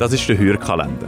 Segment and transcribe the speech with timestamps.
[0.00, 1.06] Das ist der Hörkalender.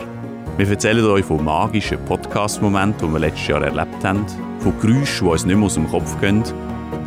[0.56, 4.24] Wir erzählen euch von magischen Podcast-Momenten, die wir letztes Jahr erlebt haben,
[4.60, 6.44] von Geräuschen, die uns nicht mehr aus dem Kopf gehen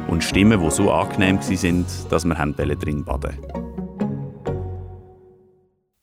[0.10, 3.38] und Stimmen, die so angenehm waren, dass wir drin baden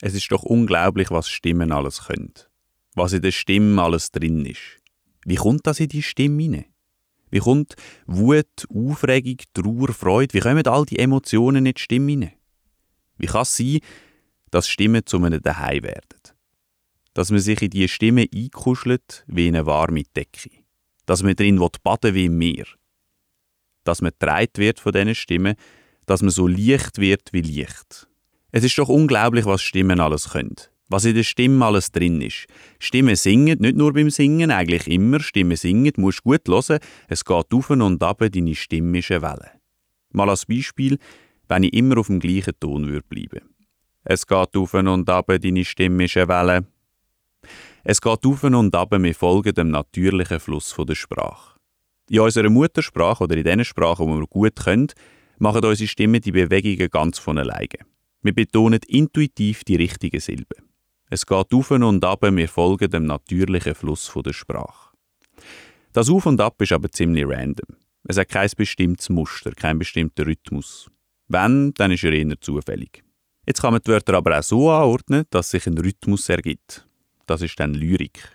[0.00, 2.32] Es ist doch unglaublich, was Stimmen alles können.
[2.94, 4.80] Was in der Stimme alles drin ist.
[5.26, 6.64] Wie kommt das in die Stimme hinein?
[7.28, 7.74] Wie kommt
[8.06, 12.32] Wut, Aufregung, Trauer, Freude, wie kommen all die Emotionen in die Stimme hinein?
[13.18, 13.80] Wie kann es sein,
[14.56, 16.18] dass Stimmen zu einem Daheim werden?
[17.12, 20.48] Dass man sich in diese Stimme einkuschelt wie in eine warme Decke.
[21.04, 22.64] Dass man drin baden wie im Meer.
[23.84, 25.56] Dass man getragen wird von diesen Stimmen,
[26.06, 28.08] dass man so leicht wird wie Licht.
[28.50, 30.56] Es ist doch unglaublich, was Stimmen alles können
[30.88, 32.46] was in der Stimme alles drin ist.
[32.78, 35.18] Stimme singen, nicht nur beim Singen, eigentlich immer.
[35.18, 36.78] Stimme singen, musst gut hören.
[37.08, 39.50] Es geht auf und ab, deine eine Welle.
[40.12, 40.98] Mal als Beispiel,
[41.48, 43.55] wenn ich immer auf dem gleichen Ton würde bleiben.
[44.08, 46.66] Es geht auf und ab, deine Stimme ist eine Welle.
[47.82, 51.58] Es geht auf und ab, wir folgen dem natürlichen Fluss der Sprache.
[52.08, 54.92] In unserer Muttersprache oder in den Sprachen, die wir gut können,
[55.40, 57.80] machen unsere Stimmen die Bewegungen ganz von alleine.
[58.22, 60.70] Wir betonen intuitiv die richtigen Silben.
[61.10, 64.90] Es geht auf und ab, wir folgen dem natürlichen Fluss der Sprache.
[65.92, 67.76] Das Auf und Ab ist aber ziemlich random.
[68.04, 70.88] Es hat kein bestimmtes Muster, keinen bestimmten Rhythmus.
[71.26, 73.02] Wenn, dann ist er eher zufällig.
[73.46, 76.86] Jetzt kann man die Wörter aber auch so anordnen, dass sich ein Rhythmus ergibt.
[77.26, 78.34] Das ist dann Lyrik.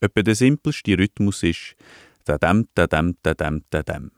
[0.00, 1.76] Etwa der simpelste Rhythmus ist
[2.24, 4.12] dadem, dadem, dadem, dadem.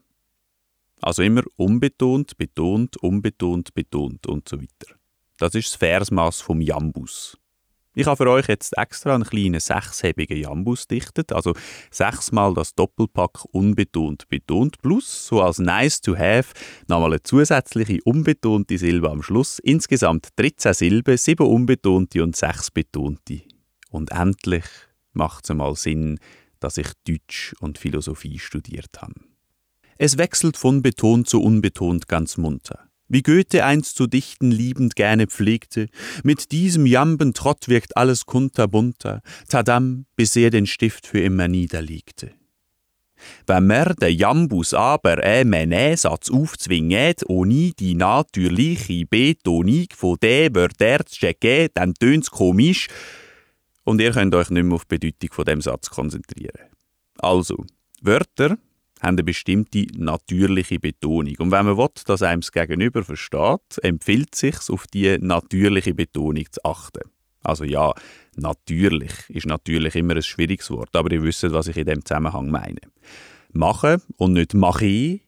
[1.00, 4.95] Also immer unbetont, betont, unbetont, betont und so weiter.
[5.39, 7.39] Das ist das Versmaß vom Jambus.
[7.97, 11.55] Ich habe für euch jetzt extra einen kleinen sechshebigen Jambus dichtet, also
[11.92, 16.53] sechsmal das Doppelpack unbetont betont plus, so als nice to have,
[16.89, 19.61] nochmal eine zusätzliche unbetonte Silbe am Schluss.
[19.61, 23.42] Insgesamt 13 Silben, 7 unbetonte und 6 betonte.
[23.91, 24.65] Und endlich
[25.12, 26.19] macht es einmal Sinn,
[26.59, 29.15] dass ich Deutsch und Philosophie studiert habe.
[29.99, 35.28] Es wechselt von betont zu unbetont ganz munter wie Goethe einst zu dichten liebend gerne
[35.28, 35.86] pflegte,
[36.25, 42.32] mit diesem Jambentrott wirkt alles kunterbunter, tadam, bis er den Stift für immer niederlegte.
[43.47, 51.06] Wenn mer der Jambus aber einen Satz aufzwinget, ohne die natürliche Betonik von der Wörter
[51.06, 52.88] zu checken, dann tönt's komisch
[53.84, 56.69] und ihr könnt euch nicht mehr auf die Bedeutung von dem Satz konzentrieren.
[57.19, 57.64] Also,
[58.02, 58.58] Wörter
[59.04, 61.34] haben eine bestimmte natürliche Betonung.
[61.38, 65.94] Und wenn man will, dass einem das Gegenüber versteht, empfiehlt es sich, auf die natürliche
[65.94, 67.03] Betonung zu achten.
[67.43, 67.93] Also ja,
[68.37, 72.50] natürlich ist natürlich immer ein schwieriges Wort, aber ihr wisst, was ich in dem Zusammenhang
[72.50, 72.81] meine.
[73.53, 75.20] Machen und nicht mache,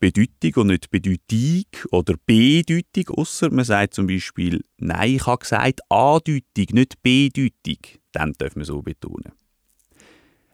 [0.00, 5.80] Bedeutung und nicht Bedeutung oder Bedeutung, außer man sagt zum Beispiel, nein, ich habe gesagt
[5.90, 8.00] Andeutung, nicht Bedeutung.
[8.12, 9.32] Dann darf man so betonen.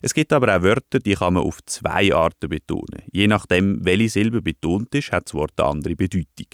[0.07, 3.03] Es gibt aber auch Wörter, die kann man auf zwei Arten betonen.
[3.11, 6.47] Je nachdem, welche Silbe betont ist, hat das Wort eine andere Bedeutung.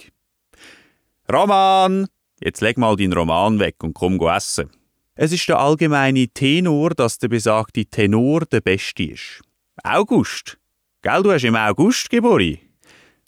[1.31, 2.07] Roman!
[2.41, 4.71] Jetzt leg mal deinen Roman weg und komm essen.
[5.13, 9.43] Es ist der allgemeine Tenor, dass der besagte Tenor der Beste ist.
[9.83, 10.57] August.
[11.03, 12.57] Gell, du hast im August geboren.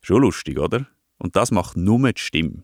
[0.02, 0.88] Schon lustig, oder?
[1.20, 2.64] Und das macht nur die Stimme.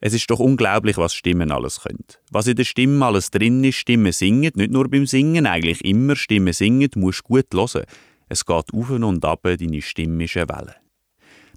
[0.00, 2.04] Es ist doch unglaublich, was Stimmen alles können.
[2.30, 6.16] Was in der Stimme alles drin ist, Stimmen singen, nicht nur beim Singen, eigentlich immer
[6.16, 7.84] Stimmen singen, musst gut hören.
[8.28, 10.76] Es geht auf und ab, deine eine Welle.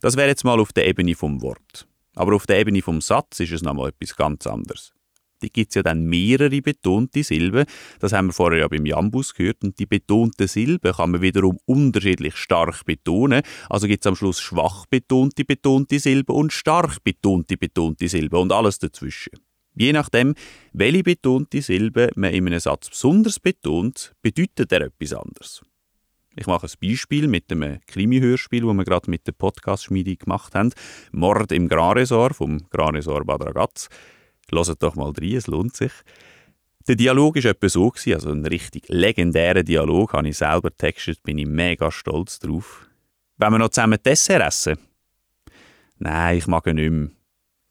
[0.02, 1.88] Das wäre jetzt mal auf der Ebene vom Wort.
[2.16, 4.94] Aber auf der Ebene vom Satz ist es nochmal etwas ganz anderes.
[5.42, 7.66] Die gibt es ja dann mehrere betonte Silben.
[8.00, 9.64] Das haben wir vorher ja beim Jambus gehört.
[9.64, 13.42] Und die betonten Silben kann man wiederum unterschiedlich stark betonen.
[13.70, 18.52] Also gibt es am Schluss schwach betonte betonte Silben und stark betonte betonte Silben und
[18.52, 19.32] alles dazwischen.
[19.76, 20.34] Je nachdem,
[20.74, 25.62] welche betonte Silbe man in einem Satz besonders betont, bedeutet er etwas anderes.
[26.36, 30.72] Ich mache ein Beispiel mit einem Krimi-Hörspiel, das wir gerade mit der Podcast-Schmiede gemacht haben.
[31.12, 33.90] Mord im Grand Resort vom Grand Resort Bad Ragaz.
[34.52, 35.92] Hört doch mal rein, es lohnt sich.
[36.88, 41.38] Der Dialog war etwa so, also ein richtig legendärer Dialog, habe ich selber textet, bin
[41.38, 42.88] ich mega stolz drauf.
[43.38, 44.78] Wenn wir noch zusammen Dessert essen?
[46.00, 47.10] Nein, ich mag ihn nicht mehr.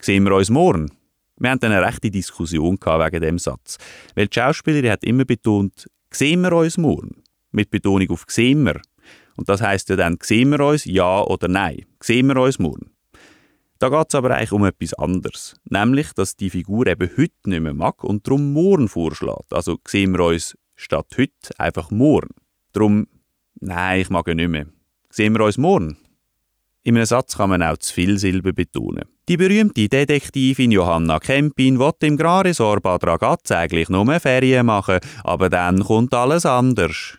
[0.01, 0.93] Sehen wir uns morgen?
[1.37, 3.79] Wir hatten eine rechte Diskussion wegen dem Satz.
[4.15, 7.23] Weil die Schauspielerin hat immer betont, sehen wir uns morgen?
[7.51, 8.81] Mit Betonung auf sehen wir.
[9.37, 11.87] Und das heißt ja dann, sehen wir uns, ja oder nein?
[12.03, 12.91] Sehen wir uns morgen?
[13.79, 15.57] Da geht es aber eigentlich um etwas anderes.
[15.65, 19.53] Nämlich, dass die Figur eben heute nicht mehr mag und darum morgen vorschlägt.
[19.53, 22.35] Also sehen wir uns statt heute einfach morgen.
[22.73, 23.07] Darum,
[23.61, 24.67] nein, ich mag ihn nicht mehr.
[25.11, 25.97] Sehen wir uns morgen?
[26.83, 29.05] In einem Satz kann man auch zu viel Silben betonen.
[29.29, 35.51] Die berühmte Detektivin Johanna Kempin will im Grand-Resort Bad Ragaz eigentlich nur Ferien machen, aber
[35.51, 37.19] dann kommt alles anders.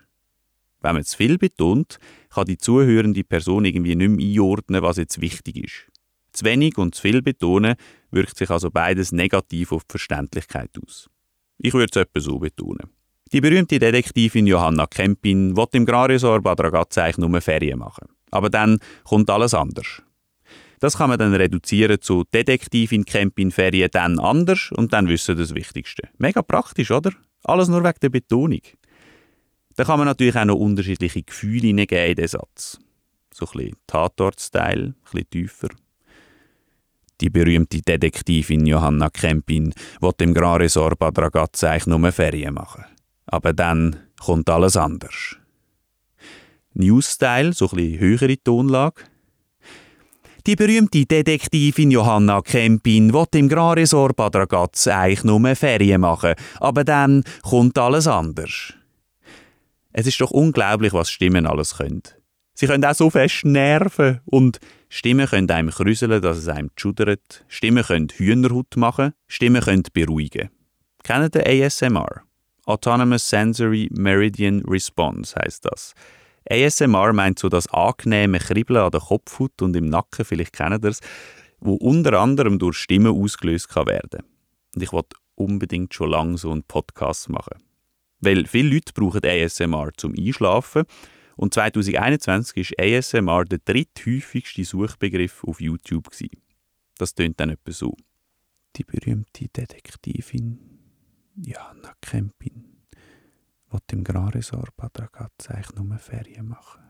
[0.81, 1.99] Wenn man zu viel betont,
[2.33, 5.98] kann die zuhörende Person irgendwie nicht mehr einordnen, was jetzt wichtig ist.
[6.39, 7.75] Zu wenig und zu viel betonen
[8.11, 11.09] wirkt sich also beides negativ auf die Verständlichkeit aus.
[11.57, 12.89] Ich würde es etwa so betonen.
[13.33, 18.07] Die berühmte Detektivin Johanna Kempin will im Grand-Resort Bad Ragaz eigentlich nur Ferien machen.
[18.31, 20.01] Aber dann kommt alles anders.
[20.79, 25.53] Das kann man dann reduzieren zu Detektivin Kempin Ferien dann anders und dann wissen das
[25.53, 26.07] Wichtigste.
[26.19, 27.11] Mega praktisch, oder?
[27.43, 28.61] Alles nur wegen der Betonung.
[29.75, 32.79] Da kann man natürlich auch noch unterschiedliche Gefühle hineingeben in den Satz.
[33.33, 35.67] So ein bisschen Tatort-Style, ein bisschen tiefer.
[37.21, 42.85] Die berühmte Detektivin Johanna Kempin will im Grand Resort Bad Ragaz eigentlich nur Ferien machen.
[43.25, 45.35] Aber dann kommt alles anders.
[46.73, 49.03] News-Style, so ein höhere Tonlage.
[50.47, 56.35] Die berühmte Detektivin Johanna Kempin will im Grand Resort Bad Ragaz eigentlich nur Ferien machen.
[56.61, 58.73] Aber dann kommt alles anders.
[59.91, 62.03] Es ist doch unglaublich, was Stimmen alles können.
[62.53, 64.59] Sie können auch so fest nerven und
[64.91, 67.45] Stimmen können einem krüseln, dass es einem schudert.
[67.47, 69.13] Stimmen können Hühnerhaut machen.
[69.27, 70.49] Stimmen können beruhigen.
[71.03, 72.23] Kennen den ASMR?
[72.65, 75.93] Autonomous Sensory Meridian Response heißt das.
[76.49, 80.89] ASMR meint so das angenehme Kribbeln an der Kopfhaut und im Nacken, vielleicht kennt ihr
[80.89, 81.01] es,
[81.59, 84.23] wo unter anderem durch Stimmen ausgelöst kann werden.
[84.73, 87.61] Und ich wollte unbedingt schon lange so einen Podcast machen.
[88.21, 90.85] Weil viele Leute brauchen ASMR zum Einschlafen
[91.39, 96.09] und 2021 ist ASMR der dritthäufigste Suchbegriff auf YouTube.
[96.09, 96.41] Gewesen.
[96.97, 97.95] Das tönt dann etwa so.
[98.75, 100.59] Die berühmte Detektivin
[101.37, 102.83] Johanna Kempin
[103.69, 106.83] will im Grand Resort Bad Ragaz eigentlich nur Ferien machen.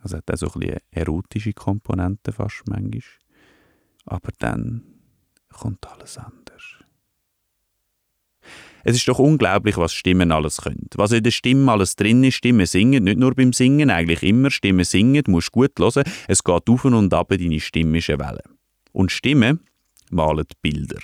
[0.00, 3.00] Also hat auch so ein bisschen erotische Komponenten fast manchmal.
[4.04, 4.82] Aber dann
[5.48, 6.84] kommt alles anders.
[8.84, 10.88] Es ist doch unglaublich, was Stimmen alles können.
[10.94, 14.50] Was in der Stimme alles drin ist, Stimmen singen, nicht nur beim Singen, eigentlich immer.
[14.50, 16.04] Stimmen singen, du musst gut hören.
[16.28, 18.42] Es geht auf und ab, deine Stimme ist eine Welle.
[18.92, 19.60] Und Stimmen
[20.10, 21.00] malen Bilder.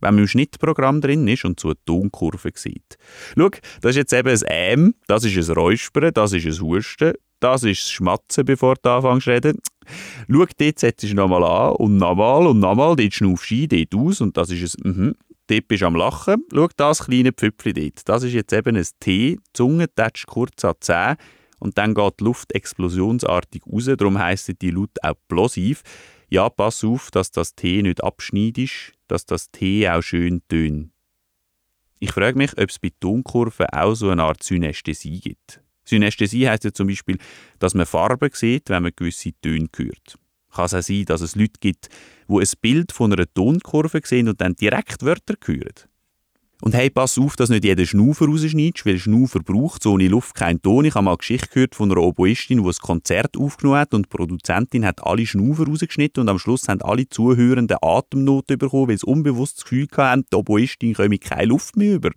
[0.00, 2.96] Wenn man im Schnittprogramm drin ist und so eine Tonkurve sieht.
[3.36, 3.50] Schau,
[3.80, 7.64] das ist jetzt eben ein Ähm, das ist ein Räuspern, das ist ein Husten, das
[7.64, 9.58] ist das Schmatzen, bevor du anfängst zu reden.
[10.30, 13.94] Schau, dort setzt du nochmal an und nochmal und nochmal, dort schnaufst du ein, dort
[13.94, 15.14] aus und das ist ein Mhm
[15.48, 16.44] bist du am Lachen.
[16.52, 18.08] Schau das kleine Pfüpfchen dort.
[18.08, 19.36] Das ist jetzt eben ein T.
[19.36, 21.16] Die Zunge tätscht kurz an die Zähne
[21.58, 23.86] und dann geht die Luft explosionsartig raus.
[23.96, 25.82] Darum heisst die Laut auch plosiv.
[26.28, 30.90] Ja, pass auf, dass das T nicht abschneidest, dass das T auch schön tönt.
[31.98, 35.60] Ich frage mich, ob es bei Tonkurven auch so eine Art Synästhesie gibt.
[35.84, 37.18] Synästhesie heisst ja zum Beispiel,
[37.58, 40.18] dass man Farben sieht, wenn man gewisse Töne hört
[40.58, 41.88] kann es auch sein, dass es Leute gibt,
[42.28, 45.88] die ein Bild von einer Tonkurve sehen und dann direkt Wörter hören.
[46.60, 50.34] Und hey, pass auf, dass nicht jeder Schnaufer rausschneidest, weil Schnaufer braucht so ohne Luft
[50.34, 50.84] keinen Ton.
[50.86, 54.06] Ich habe mal eine Geschichte gehört von einer Oboistin, die ein Konzert aufgenommen hat und
[54.06, 58.98] die Produzentin hat alle Schnaufer rausgeschnitten und am Schluss haben alle Zuhörenden Atemnot bekommen, weil
[58.98, 62.10] sie unbewusst das Gefühl hatten, die Oboistin komme keine Luft mehr über.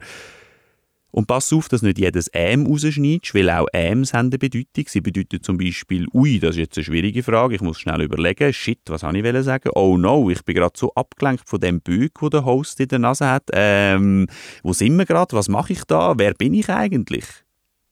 [1.12, 4.86] Und pass auf, dass nicht jedes «äm» rausschneidest, weil auch «äms» haben eine Bedeutung.
[4.88, 8.54] Sie bedeuten zum Beispiel «ui», das ist jetzt eine schwierige Frage, ich muss schnell überlegen,
[8.54, 9.69] «shit», was wollte ich sagen?
[9.75, 13.00] «Oh no, ich bin gerade so abgelenkt von dem Büg, wo der Host in der
[13.00, 13.44] Nase hat.
[13.54, 14.28] Ähm,
[14.63, 15.36] wo sind wir gerade?
[15.36, 16.18] Was mache ich da?
[16.18, 17.26] Wer bin ich eigentlich?»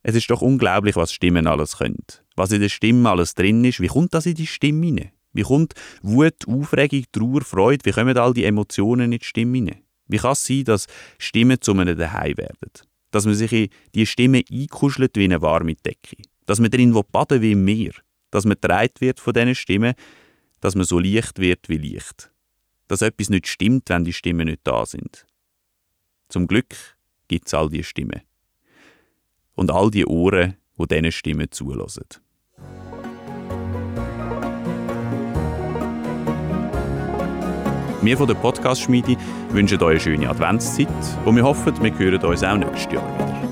[0.01, 2.03] Es ist doch unglaublich, was Stimmen alles können.
[2.35, 5.11] Was in der Stimme alles drin ist, wie kommt das in die Stimme hinein?
[5.33, 9.83] Wie kommt Wut, Aufregung, Trauer, Freude, wie kommen all die Emotionen in die Stimme hinein?
[10.07, 12.71] Wie kann es sein, dass Stimmen zu einem Daheim werden?
[13.11, 16.17] Dass man sich in die Stimme einkuschelt wie eine warme Decke.
[16.45, 17.93] Dass man drin baden wie im Meer.
[18.31, 19.93] Dass man getragen wird von diesen Stimmen,
[20.59, 22.31] dass man so leicht wird wie Licht.
[22.87, 25.25] Dass etwas nicht stimmt, wenn die Stimmen nicht da sind.
[26.27, 26.75] Zum Glück
[27.27, 28.21] gibt es all diese Stimmen.
[29.55, 32.05] Und all die Ohren, die diesen Stimmen zulassen.
[38.01, 39.17] Wir von der Podcast-Schmiede
[39.49, 40.87] wünschen euch eine schöne Adventszeit
[41.25, 43.48] und wir hoffen, wir hören uns auch nächstes Jahr wieder.